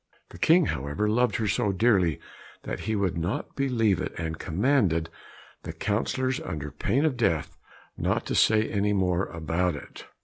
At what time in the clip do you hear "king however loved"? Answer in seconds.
0.39-1.35